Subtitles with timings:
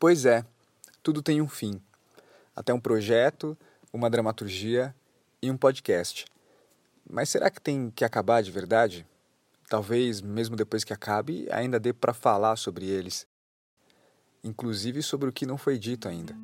[0.00, 0.46] Pois é,
[1.02, 1.78] tudo tem um fim.
[2.56, 3.54] Até um projeto,
[3.92, 4.94] uma dramaturgia
[5.42, 6.24] e um podcast.
[7.06, 9.06] Mas será que tem que acabar de verdade?
[9.68, 13.26] Talvez, mesmo depois que acabe, ainda dê para falar sobre eles.
[14.42, 16.34] Inclusive sobre o que não foi dito ainda.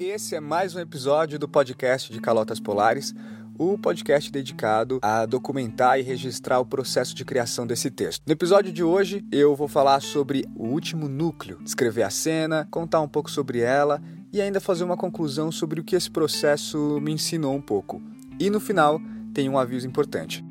[0.00, 3.14] Esse é mais um episódio do podcast de Calotas Polares,
[3.58, 8.22] o podcast dedicado a documentar e registrar o processo de criação desse texto.
[8.26, 13.00] No episódio de hoje, eu vou falar sobre o último núcleo, descrever a cena, contar
[13.00, 17.12] um pouco sobre ela e ainda fazer uma conclusão sobre o que esse processo me
[17.12, 18.02] ensinou um pouco.
[18.38, 19.00] E no final,
[19.32, 20.44] tem um aviso importante.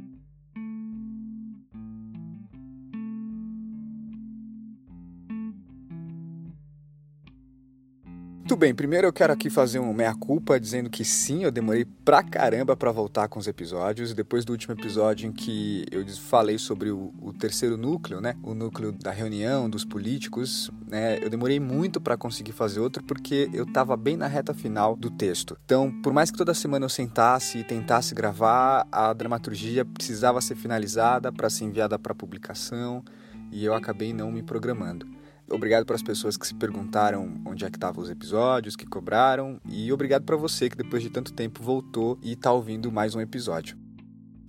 [8.54, 12.22] Muito bem, primeiro eu quero aqui fazer um meia-culpa dizendo que sim, eu demorei pra
[12.22, 14.14] caramba para voltar com os episódios.
[14.14, 18.36] Depois do último episódio em que eu falei sobre o, o terceiro núcleo, né?
[18.44, 21.18] O núcleo da reunião, dos políticos, né?
[21.20, 25.10] Eu demorei muito para conseguir fazer outro porque eu tava bem na reta final do
[25.10, 25.58] texto.
[25.66, 30.54] Então, por mais que toda semana eu sentasse e tentasse gravar, a dramaturgia precisava ser
[30.54, 33.04] finalizada para ser enviada para publicação
[33.52, 35.23] e eu acabei não me programando.
[35.50, 39.60] Obrigado para as pessoas que se perguntaram onde é que estavam os episódios, que cobraram,
[39.70, 43.22] e obrigado para você que depois de tanto tempo voltou e está ouvindo mais um
[43.22, 43.78] episódio.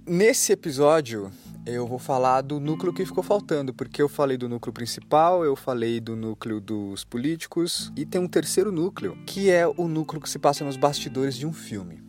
[0.06, 1.32] Nesse episódio,
[1.64, 5.56] eu vou falar do núcleo que ficou faltando, porque eu falei do núcleo principal, eu
[5.56, 10.28] falei do núcleo dos políticos, e tem um terceiro núcleo, que é o núcleo que
[10.28, 12.03] se passa nos bastidores de um filme.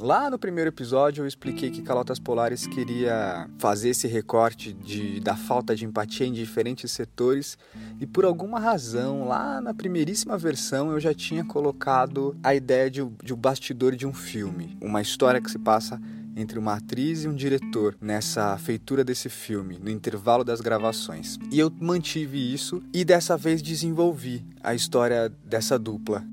[0.00, 5.34] Lá no primeiro episódio eu expliquei que Calotas Polares queria fazer esse recorte de, da
[5.34, 7.58] falta de empatia em diferentes setores
[7.98, 13.04] e por alguma razão, lá na primeiríssima versão, eu já tinha colocado a ideia de,
[13.24, 16.00] de um bastidor de um filme, uma história que se passa
[16.36, 21.40] entre uma atriz e um diretor nessa feitura desse filme, no intervalo das gravações.
[21.50, 26.24] E eu mantive isso e dessa vez desenvolvi a história dessa dupla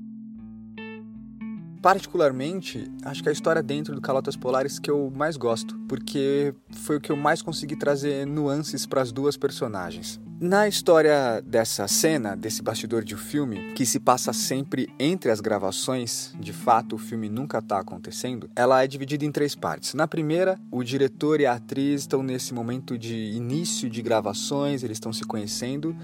[1.86, 6.96] particularmente, acho que a história dentro do Calotas Polares que eu mais gosto, porque foi
[6.96, 10.20] o que eu mais consegui trazer nuances para as duas personagens.
[10.40, 15.40] Na história dessa cena, desse bastidor de um filme, que se passa sempre entre as
[15.40, 19.94] gravações, de fato o filme nunca está acontecendo, ela é dividida em três partes.
[19.94, 24.96] Na primeira, o diretor e a atriz estão nesse momento de início de gravações, eles
[24.96, 25.96] estão se conhecendo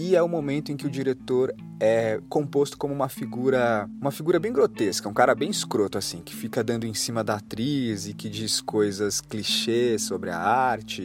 [0.00, 4.40] e é o momento em que o diretor é composto como uma figura, uma figura
[4.40, 8.14] bem grotesca, um cara bem escroto assim, que fica dando em cima da atriz e
[8.14, 11.04] que diz coisas clichês sobre a arte.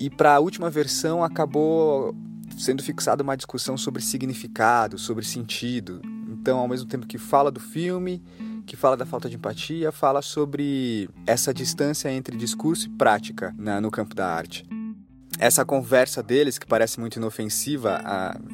[0.00, 2.12] E para a última versão acabou
[2.58, 6.00] sendo fixada uma discussão sobre significado, sobre sentido.
[6.28, 8.20] Então, ao mesmo tempo que fala do filme,
[8.66, 13.78] que fala da falta de empatia, fala sobre essa distância entre discurso e prática né,
[13.78, 14.66] no campo da arte
[15.38, 18.02] essa conversa deles, que parece muito inofensiva,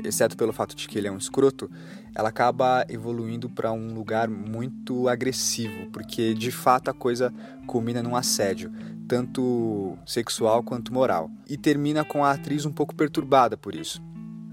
[0.05, 1.71] exceto pelo fato de que ele é um escroto,
[2.15, 7.33] ela acaba evoluindo para um lugar muito agressivo, porque de fato a coisa
[7.67, 8.71] culmina num assédio,
[9.09, 11.31] tanto sexual quanto moral.
[11.49, 14.03] E termina com a atriz um pouco perturbada por isso.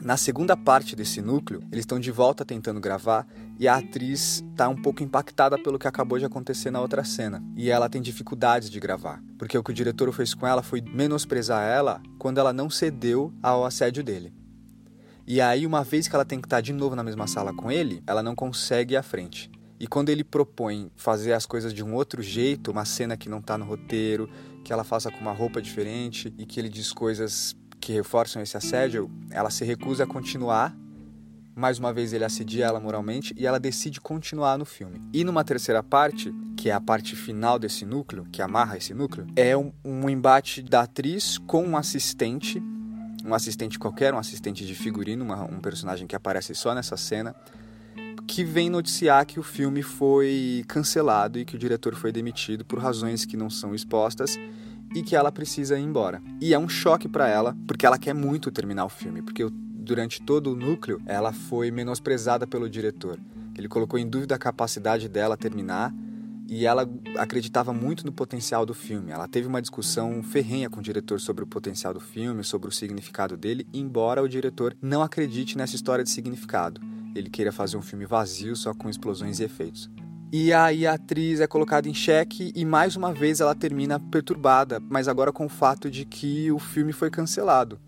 [0.02, 3.28] Na segunda parte desse núcleo, eles estão de volta tentando gravar
[3.60, 7.44] e a atriz está um pouco impactada pelo que acabou de acontecer na outra cena.
[7.54, 10.80] E ela tem dificuldades de gravar, porque o que o diretor fez com ela foi
[10.82, 14.34] menosprezar ela quando ela não cedeu ao assédio dele.
[15.28, 17.70] E aí, uma vez que ela tem que estar de novo na mesma sala com
[17.70, 19.52] ele, ela não consegue ir à frente.
[19.78, 23.40] E quando ele propõe fazer as coisas de um outro jeito, uma cena que não
[23.40, 24.30] está no roteiro,
[24.64, 28.57] que ela faça com uma roupa diferente e que ele diz coisas que reforçam esse
[28.57, 30.75] assédio, ela se recusa a continuar.
[31.56, 35.01] Mais uma vez ele assedia ela moralmente e ela decide continuar no filme.
[35.12, 39.28] E numa terceira parte, que é a parte final desse núcleo, que amarra esse núcleo,
[39.35, 42.62] é um, um embate da atriz com um assistente,
[43.25, 47.35] um assistente qualquer, um assistente de figurino, uma, um personagem que aparece só nessa cena,
[48.25, 52.79] que vem noticiar que o filme foi cancelado e que o diretor foi demitido por
[52.79, 54.38] razões que não são expostas
[54.95, 56.22] e que ela precisa ir embora.
[56.41, 60.21] E é um choque para ela, porque ela quer muito terminar o filme, porque durante
[60.21, 63.19] todo o núcleo ela foi menosprezada pelo diretor.
[63.57, 65.94] Ele colocou em dúvida a capacidade dela terminar
[66.47, 69.12] e ela acreditava muito no potencial do filme.
[69.12, 72.71] Ela teve uma discussão ferrenha com o diretor sobre o potencial do filme, sobre o
[72.71, 76.81] significado dele, embora o diretor não acredite nessa história de significado.
[77.15, 79.89] Ele queria fazer um filme vazio só com explosões e efeitos.
[80.31, 84.80] E aí a atriz é colocada em xeque e mais uma vez ela termina perturbada,
[84.80, 87.80] mas agora com o fato de que o filme foi cancelado.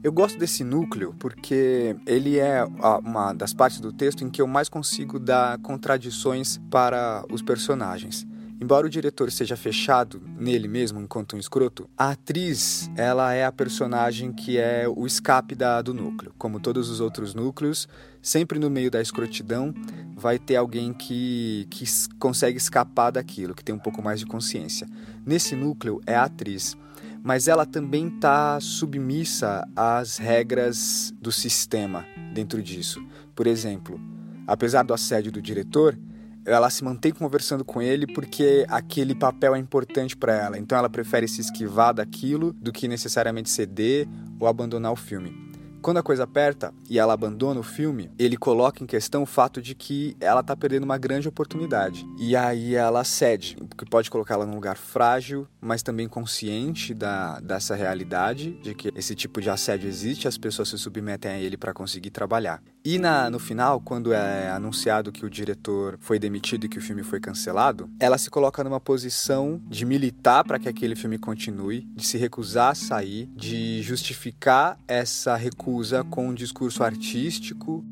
[0.00, 2.64] Eu gosto desse núcleo porque ele é
[3.04, 8.24] uma das partes do texto em que eu mais consigo dar contradições para os personagens.
[8.62, 13.50] Embora o diretor seja fechado nele mesmo enquanto um escroto, a atriz, ela é a
[13.50, 16.32] personagem que é o escape da, do núcleo.
[16.38, 17.88] Como todos os outros núcleos,
[18.22, 19.74] sempre no meio da escrotidão
[20.14, 21.84] vai ter alguém que, que
[22.20, 24.86] consegue escapar daquilo, que tem um pouco mais de consciência.
[25.26, 26.76] Nesse núcleo é a atriz
[27.24, 33.00] mas ela também está submissa às regras do sistema dentro disso.
[33.32, 34.00] Por exemplo,
[34.44, 35.96] apesar do assédio do diretor,
[36.44, 40.58] ela se mantém conversando com ele porque aquele papel é importante para ela.
[40.58, 44.08] Então ela prefere se esquivar daquilo do que necessariamente ceder
[44.38, 45.52] ou abandonar o filme.
[45.82, 49.60] Quando a coisa aperta e ela abandona o filme, ele coloca em questão o fato
[49.60, 52.06] de que ela está perdendo uma grande oportunidade.
[52.20, 57.40] E aí ela cede, o que pode colocá-la num lugar frágil, mas também consciente da,
[57.40, 61.56] dessa realidade, de que esse tipo de assédio existe, as pessoas se submetem a ele
[61.56, 62.62] para conseguir trabalhar.
[62.84, 66.82] E na, no final, quando é anunciado que o diretor foi demitido e que o
[66.82, 71.86] filme foi cancelado, ela se coloca numa posição de militar para que aquele filme continue,
[71.94, 77.84] de se recusar a sair, de justificar essa recusa com um discurso artístico.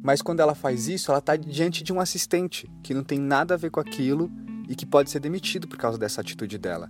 [0.00, 3.54] Mas quando ela faz isso, ela está diante de um assistente que não tem nada
[3.54, 4.30] a ver com aquilo
[4.68, 6.88] e que pode ser demitido por causa dessa atitude dela.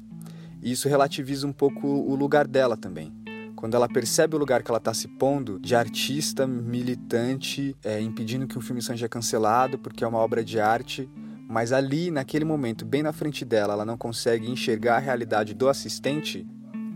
[0.63, 3.11] E isso relativiza um pouco o lugar dela também
[3.59, 8.47] quando ela percebe o lugar que ela está se pondo de artista militante, é, impedindo
[8.47, 11.11] que o filme seja cancelado porque é uma obra de arte,
[11.49, 15.69] mas ali, naquele momento, bem na frente dela, ela não consegue enxergar a realidade do
[15.69, 16.47] assistente,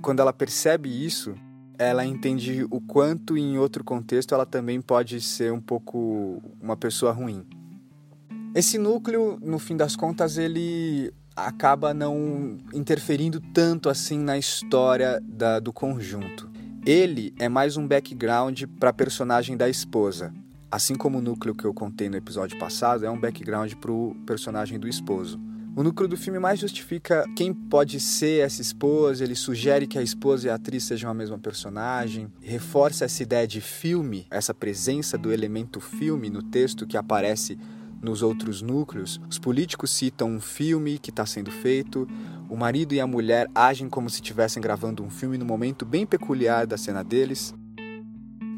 [0.00, 1.35] quando ela percebe isso,
[1.76, 7.11] ela entende o quanto em outro contexto ela também pode ser um pouco uma pessoa
[7.11, 7.44] ruim.
[8.55, 15.59] Esse núcleo, no fim das contas, ele acaba não interferindo tanto assim na história da,
[15.59, 16.51] do conjunto.
[16.84, 20.34] Ele é mais um background para a personagem da esposa.
[20.69, 24.17] Assim como o núcleo que eu contei no episódio passado é um background para o
[24.26, 25.40] personagem do esposo.
[25.76, 30.02] O núcleo do filme mais justifica quem pode ser essa esposa, ele sugere que a
[30.02, 35.17] esposa e a atriz sejam a mesma personagem, reforça essa ideia de filme, essa presença
[35.17, 37.56] do elemento filme no texto que aparece
[38.02, 42.08] nos outros núcleos, os políticos citam um filme que está sendo feito,
[42.52, 46.04] o marido e a mulher agem como se estivessem gravando um filme no momento bem
[46.04, 47.54] peculiar da cena deles.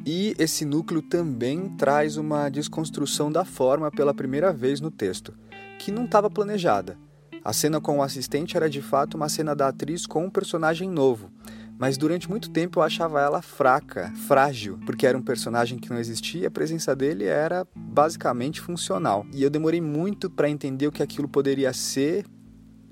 [0.05, 5.33] E esse núcleo também traz uma desconstrução da forma pela primeira vez no texto,
[5.79, 6.99] que não estava planejada.
[7.45, 10.91] A cena com o assistente era de fato uma cena da atriz com um personagem
[10.91, 11.31] novo,
[11.79, 16.01] mas durante muito tempo eu achava ela fraca, frágil, porque era um personagem que não
[16.01, 19.25] existia e a presença dele era basicamente funcional.
[19.33, 22.25] E eu demorei muito para entender o que aquilo poderia ser,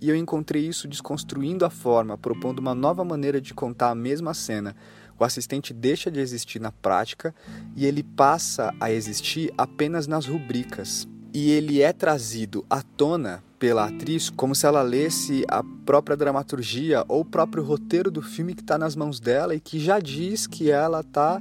[0.02, 4.34] e eu encontrei isso desconstruindo a forma, propondo uma nova maneira de contar a mesma
[4.34, 4.74] cena.
[5.16, 7.32] O assistente deixa de existir na prática
[7.76, 11.06] e ele passa a existir apenas nas rubricas.
[11.32, 17.04] E ele é trazido à tona pela atriz como se ela lesse a própria dramaturgia
[17.06, 20.48] ou o próprio roteiro do filme que está nas mãos dela e que já diz
[20.48, 21.40] que ela está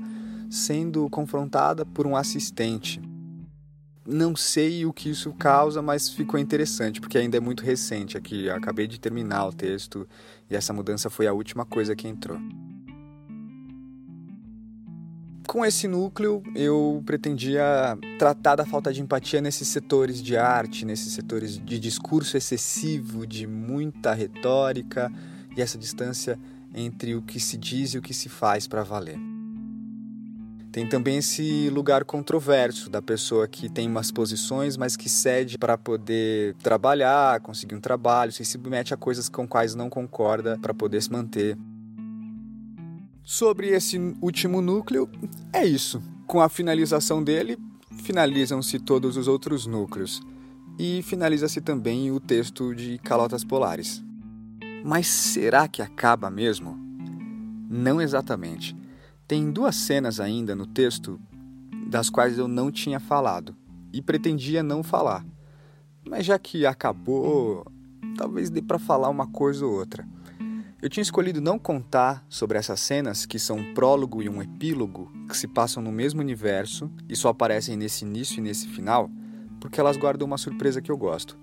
[0.51, 3.01] sendo confrontada por um assistente.
[4.11, 8.49] Não sei o que isso causa, mas ficou interessante, porque ainda é muito recente aqui.
[8.49, 10.05] acabei de terminar o texto
[10.49, 12.37] e essa mudança foi a última coisa que entrou.
[15.47, 21.13] Com esse núcleo, eu pretendia tratar da falta de empatia nesses setores de arte, nesses
[21.13, 25.09] setores de discurso excessivo, de muita retórica
[25.55, 26.37] e essa distância
[26.75, 29.31] entre o que se diz e o que se faz para valer.
[30.71, 35.78] Tem também esse lugar controverso da pessoa que tem umas posições, mas que cede para
[35.78, 41.01] poder trabalhar, conseguir um trabalho, se submete a coisas com quais não concorda para poder
[41.01, 41.57] se manter.
[43.21, 45.09] Sobre esse último núcleo,
[45.51, 46.01] é isso.
[46.25, 47.57] Com a finalização dele,
[47.97, 50.21] finalizam-se todos os outros núcleos.
[50.80, 54.01] E finaliza-se também o texto de Calotas Polares.
[54.85, 56.80] Mas será que acaba mesmo?
[57.69, 58.81] Não exatamente.
[59.31, 61.18] Tem duas cenas ainda no texto
[61.88, 63.56] das quais eu não tinha falado
[63.94, 65.26] e pretendia não falar.
[66.06, 67.66] Mas já que acabou,
[68.18, 70.06] talvez dê para falar uma coisa ou outra.
[70.81, 75.09] Eu tinha escolhido não contar sobre essas cenas, que são um prólogo e um epílogo,
[75.30, 79.09] que se passam no mesmo universo e só aparecem nesse início e nesse final,
[79.61, 81.40] porque elas guardam uma surpresa que eu gosto.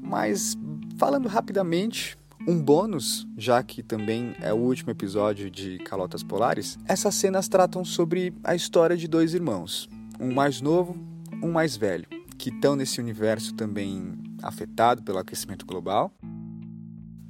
[0.00, 0.56] Mas,
[0.96, 7.14] falando rapidamente, um bônus, já que também é o último episódio de Calotas Polares, essas
[7.14, 10.96] cenas tratam sobre a história de dois irmãos, um mais novo,
[11.42, 12.06] um mais velho,
[12.38, 16.12] que estão nesse universo também afetado pelo aquecimento global.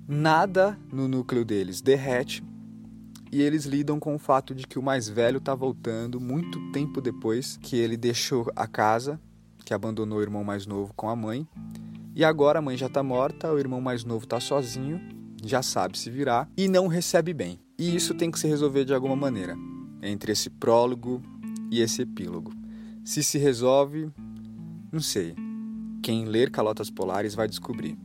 [0.06, 2.42] Nada no núcleo deles derrete
[3.32, 7.00] e eles lidam com o fato de que o mais velho está voltando muito tempo
[7.00, 9.20] depois que ele deixou a casa,
[9.64, 11.46] que abandonou o irmão mais novo com a mãe,
[12.14, 15.00] E agora a mãe já está morta, o irmão mais novo está sozinho,
[15.44, 17.60] já sabe se virar e não recebe bem.
[17.78, 19.56] E isso tem que se resolver de alguma maneira,
[20.02, 21.22] entre esse prólogo
[21.70, 22.52] e esse epílogo.
[23.04, 24.10] Se se resolve,
[24.92, 25.34] não sei.
[26.02, 27.96] Quem ler Calotas Polares vai descobrir.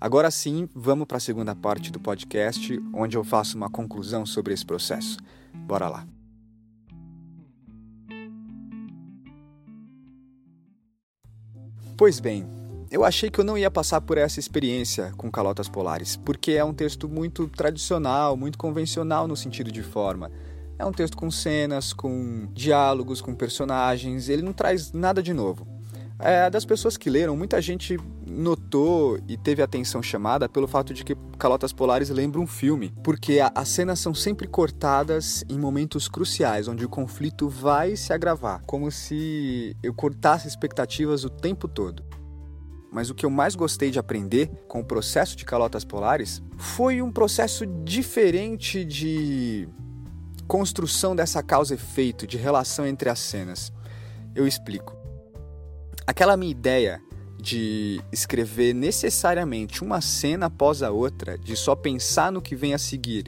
[0.00, 4.54] Agora sim, vamos para a segunda parte do podcast, onde eu faço uma conclusão sobre
[4.54, 5.18] esse processo.
[5.66, 6.06] Bora lá.
[11.96, 12.46] Pois bem,
[12.90, 16.64] eu achei que eu não ia passar por essa experiência com Calotas Polares, porque é
[16.64, 20.30] um texto muito tradicional, muito convencional no sentido de forma.
[20.78, 25.66] É um texto com cenas, com diálogos, com personagens, ele não traz nada de novo.
[26.20, 31.04] É, das pessoas que leram, muita gente notou e teve atenção chamada pelo fato de
[31.04, 36.66] que Calotas Polares lembra um filme, porque as cenas são sempre cortadas em momentos cruciais,
[36.66, 42.02] onde o conflito vai se agravar, como se eu cortasse expectativas o tempo todo.
[42.90, 47.02] Mas o que eu mais gostei de aprender com o processo de Calotas Polares foi
[47.02, 49.68] um processo diferente de
[50.46, 53.72] construção dessa causa-efeito, de relação entre as cenas.
[54.34, 54.96] Eu explico.
[56.06, 57.02] Aquela minha ideia
[57.40, 62.78] de escrever necessariamente uma cena após a outra, de só pensar no que vem a
[62.78, 63.24] seguir,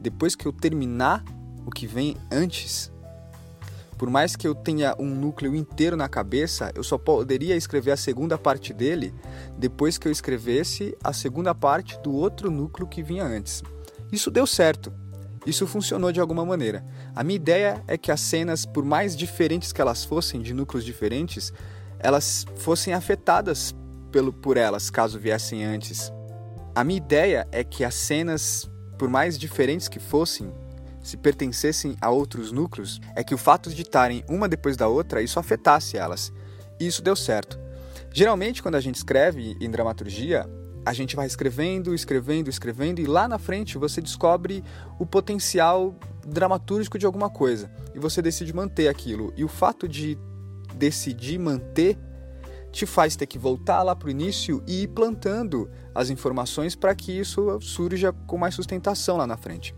[0.00, 1.24] depois que eu terminar
[1.64, 2.91] o que vem antes.
[4.02, 7.96] Por mais que eu tenha um núcleo inteiro na cabeça, eu só poderia escrever a
[7.96, 9.14] segunda parte dele
[9.56, 13.62] depois que eu escrevesse a segunda parte do outro núcleo que vinha antes.
[14.10, 14.92] Isso deu certo.
[15.46, 16.84] Isso funcionou de alguma maneira.
[17.14, 20.84] A minha ideia é que as cenas, por mais diferentes que elas fossem, de núcleos
[20.84, 21.52] diferentes,
[22.00, 23.72] elas fossem afetadas
[24.10, 26.12] pelo, por elas, caso viessem antes.
[26.74, 28.68] A minha ideia é que as cenas,
[28.98, 30.52] por mais diferentes que fossem,
[31.02, 35.22] se pertencessem a outros núcleos, é que o fato de estarem uma depois da outra,
[35.22, 36.32] isso afetasse elas.
[36.78, 37.58] E isso deu certo.
[38.12, 40.48] Geralmente, quando a gente escreve em dramaturgia,
[40.84, 44.64] a gente vai escrevendo, escrevendo, escrevendo, e lá na frente você descobre
[44.98, 45.94] o potencial
[46.26, 47.70] dramatúrgico de alguma coisa.
[47.94, 49.32] E você decide manter aquilo.
[49.36, 50.18] E o fato de
[50.74, 51.98] decidir manter
[52.72, 56.94] te faz ter que voltar lá para o início e ir plantando as informações para
[56.94, 59.74] que isso surja com mais sustentação lá na frente.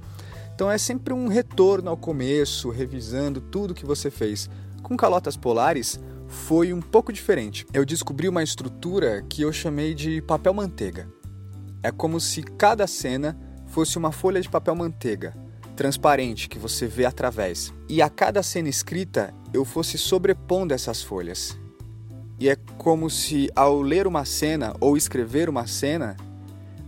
[0.54, 4.49] Então é sempre um retorno ao começo, revisando tudo que você fez.
[4.82, 7.66] Com calotas polares foi um pouco diferente.
[7.73, 11.08] Eu descobri uma estrutura que eu chamei de papel manteiga.
[11.82, 15.34] É como se cada cena fosse uma folha de papel manteiga,
[15.75, 17.75] transparente que você vê através.
[17.88, 21.58] E a cada cena escrita eu fosse sobrepondo essas folhas.
[22.38, 26.16] E é como se ao ler uma cena ou escrever uma cena,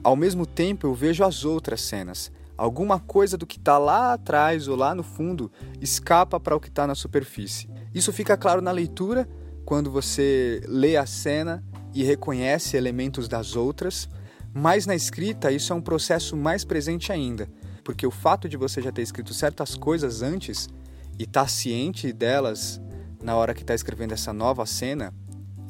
[0.05, 2.31] ao mesmo tempo eu vejo as outras cenas.
[2.57, 6.69] Alguma coisa do que está lá atrás ou lá no fundo escapa para o que
[6.69, 7.69] está na superfície.
[7.95, 9.29] Isso fica claro na leitura,
[9.65, 14.09] quando você lê a cena e reconhece elementos das outras,
[14.55, 17.49] mas na escrita isso é um processo mais presente ainda
[17.87, 20.69] porque o fato de você já ter escrito certas coisas antes
[21.17, 22.81] e estar tá ciente delas
[23.23, 25.15] na hora que está escrevendo essa nova cena,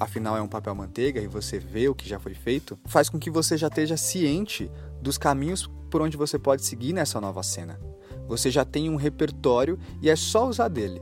[0.00, 3.18] afinal é um papel manteiga e você vê o que já foi feito, faz com
[3.18, 4.70] que você já esteja ciente
[5.02, 7.78] dos caminhos por onde você pode seguir nessa nova cena.
[8.28, 11.00] Você já tem um repertório e é só usar dele.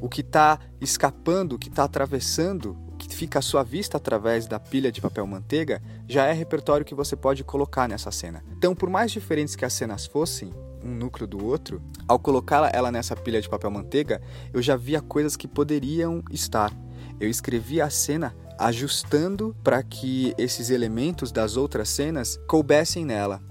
[0.00, 4.58] O que está escapando, o que está atravessando que fica à sua vista através da
[4.58, 8.42] pilha de papel manteiga, já é repertório que você pode colocar nessa cena.
[8.56, 12.90] Então, por mais diferentes que as cenas fossem, um núcleo do outro, ao colocar ela
[12.90, 16.72] nessa pilha de papel manteiga, eu já via coisas que poderiam estar.
[17.18, 23.42] Eu escrevia a cena ajustando para que esses elementos das outras cenas coubessem nela.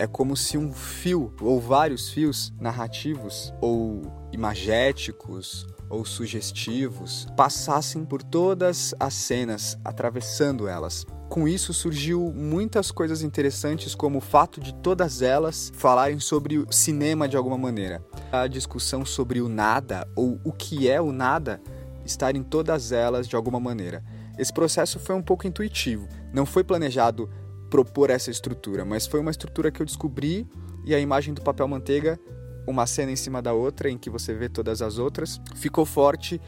[0.00, 4.00] É como se um fio ou vários fios narrativos ou
[4.32, 11.04] imagéticos ou sugestivos passassem por todas as cenas, atravessando elas.
[11.28, 16.72] Com isso surgiu muitas coisas interessantes, como o fato de todas elas falarem sobre o
[16.72, 18.02] cinema de alguma maneira.
[18.32, 21.60] A discussão sobre o nada ou o que é o nada
[22.06, 24.02] estar em todas elas de alguma maneira.
[24.38, 26.08] Esse processo foi um pouco intuitivo.
[26.32, 27.28] Não foi planejado
[27.70, 30.46] propor essa estrutura, mas foi uma estrutura que eu descobri
[30.84, 32.18] e a imagem do papel manteiga
[32.66, 36.40] uma cena em cima da outra em que você vê todas as outras, ficou forte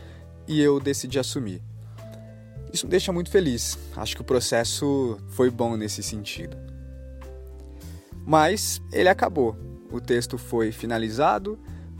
[0.46, 1.62] e eu decidi assumir.
[2.72, 3.78] Isso me deixa muito feliz.
[3.96, 6.56] Acho que o processo foi bom nesse sentido.
[8.24, 9.56] Mas ele acabou.
[9.90, 11.58] O texto foi finalizado,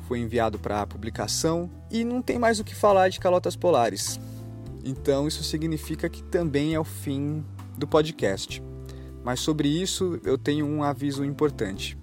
[0.08, 4.18] foi enviado para publicação e não tem mais o que falar de calotas polares.
[4.84, 7.44] Então isso significa que também é o fim
[7.76, 8.62] do podcast.
[9.24, 11.96] Mas sobre isso eu tenho um aviso importante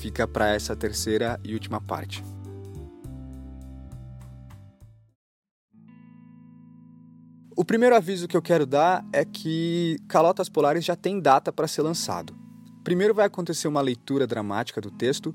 [0.00, 2.24] fica para essa terceira e última parte.
[7.54, 11.68] O primeiro aviso que eu quero dar é que Calotas Polares já tem data para
[11.68, 12.34] ser lançado.
[12.82, 15.34] Primeiro vai acontecer uma leitura dramática do texto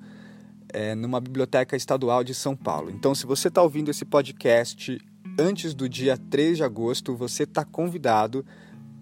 [0.74, 2.90] é, numa biblioteca estadual de São Paulo.
[2.90, 4.98] Então, se você está ouvindo esse podcast
[5.38, 8.44] antes do dia 3 de agosto, você está convidado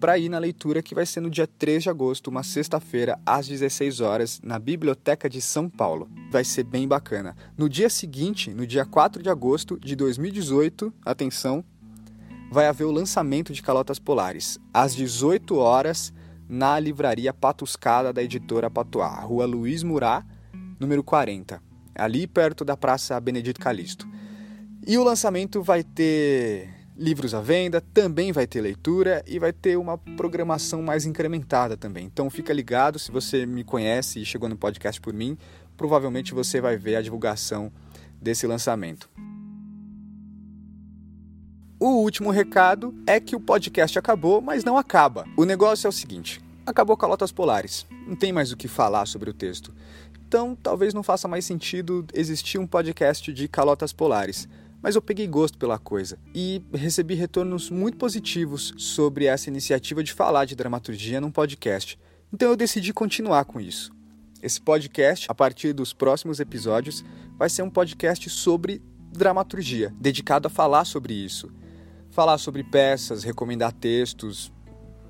[0.00, 3.48] para ir na leitura que vai ser no dia 3 de agosto, uma sexta-feira, às
[3.48, 6.08] 16 horas, na Biblioteca de São Paulo.
[6.30, 7.34] Vai ser bem bacana.
[7.56, 11.64] No dia seguinte, no dia 4 de agosto de 2018, atenção,
[12.50, 16.12] vai haver o lançamento de Calotas Polares, às 18 horas,
[16.48, 20.24] na livraria Patuscada da editora Patuá, Rua Luiz Murá,
[20.78, 21.62] número 40,
[21.94, 24.06] ali perto da Praça Benedito Calixto.
[24.86, 29.76] E o lançamento vai ter livros à venda, também vai ter leitura e vai ter
[29.76, 32.06] uma programação mais incrementada também.
[32.06, 35.36] Então fica ligado, se você me conhece e chegou no podcast por mim,
[35.76, 37.72] provavelmente você vai ver a divulgação
[38.20, 39.10] desse lançamento.
[41.78, 45.26] O último recado é que o podcast acabou, mas não acaba.
[45.36, 47.86] O negócio é o seguinte: acabou Calotas Polares.
[48.06, 49.74] Não tem mais o que falar sobre o texto.
[50.26, 54.48] Então, talvez não faça mais sentido existir um podcast de Calotas Polares.
[54.84, 60.12] Mas eu peguei gosto pela coisa e recebi retornos muito positivos sobre essa iniciativa de
[60.12, 61.98] falar de dramaturgia num podcast.
[62.30, 63.90] Então eu decidi continuar com isso.
[64.42, 67.02] Esse podcast, a partir dos próximos episódios,
[67.38, 71.50] vai ser um podcast sobre dramaturgia, dedicado a falar sobre isso
[72.14, 74.52] falar sobre peças, recomendar textos.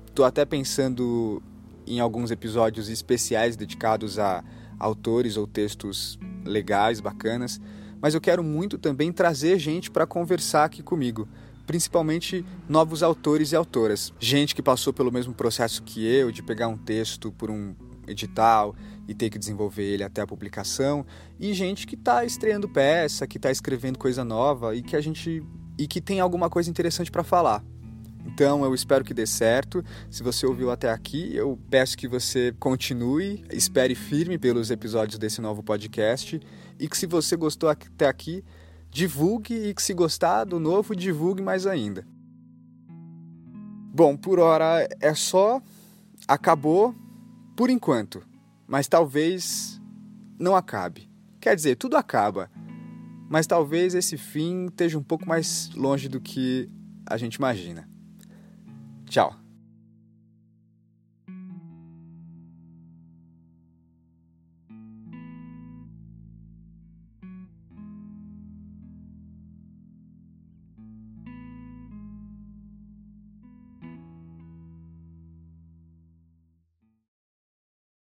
[0.07, 1.41] Estou até pensando
[1.85, 4.43] em alguns episódios especiais dedicados a
[4.79, 7.61] autores ou textos legais, bacanas,
[8.01, 11.27] mas eu quero muito também trazer gente para conversar aqui comigo,
[11.65, 16.67] principalmente novos autores e autoras, gente que passou pelo mesmo processo que eu de pegar
[16.67, 17.75] um texto por um
[18.07, 18.75] edital
[19.07, 21.05] e ter que desenvolver ele até a publicação,
[21.39, 25.43] e gente que está estreando peça, que está escrevendo coisa nova e que a gente
[25.77, 27.63] e que tem alguma coisa interessante para falar.
[28.25, 29.83] Então eu espero que dê certo.
[30.09, 35.41] Se você ouviu até aqui, eu peço que você continue, espere firme pelos episódios desse
[35.41, 36.39] novo podcast
[36.79, 38.43] e que se você gostou até aqui,
[38.89, 42.05] divulgue e que se gostar do novo, divulgue mais ainda.
[43.93, 45.61] Bom, por hora é só.
[46.27, 46.95] Acabou
[47.55, 48.23] por enquanto,
[48.67, 49.79] mas talvez
[50.39, 51.09] não acabe.
[51.39, 52.49] Quer dizer, tudo acaba
[53.29, 56.69] mas talvez esse fim esteja um pouco mais longe do que
[57.05, 57.89] a gente imagina.
[59.15, 59.44] Tchau.